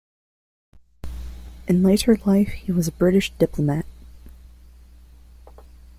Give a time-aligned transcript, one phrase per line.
[1.67, 3.85] In later life he was a British diplomat.